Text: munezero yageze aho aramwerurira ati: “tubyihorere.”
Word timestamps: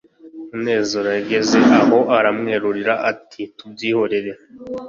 munezero 0.53 1.09
yageze 1.17 1.59
aho 1.79 1.99
aramwerurira 2.17 2.93
ati: 3.11 3.41
“tubyihorere.” 3.57 4.31